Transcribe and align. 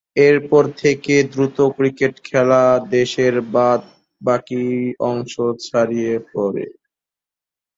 এরপর 0.21 0.63
থেকেই 0.77 1.23
দ্রুত 1.31 1.57
ক্রিকেট 1.77 2.15
খেলা 2.27 2.63
দেশের 2.91 3.35
বাদ-বাকী 3.53 4.65
অংশে 5.09 5.47
ছড়িয়ে 5.67 6.13
পড়ে। 6.31 6.65